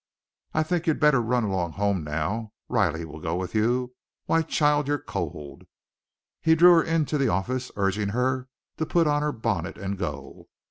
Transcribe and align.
"I 0.55 0.63
think 0.63 0.87
you'd 0.87 0.99
better 0.99 1.21
run 1.21 1.43
along 1.43 1.73
home 1.73 2.03
now 2.03 2.53
Riley 2.67 3.05
will 3.05 3.19
go 3.19 3.35
with 3.35 3.53
you. 3.53 3.93
Why, 4.25 4.41
child, 4.41 4.87
you're 4.87 4.97
cold!" 4.97 5.65
He 6.41 6.55
drew 6.55 6.71
her 6.71 6.83
into 6.83 7.19
the 7.19 7.27
office, 7.29 7.69
urging 7.75 8.09
her 8.09 8.49
to 8.77 8.87
put 8.87 9.05
on 9.05 9.21
her 9.21 9.31
bonnet 9.31 9.77
and 9.77 9.99
go. 9.99 10.47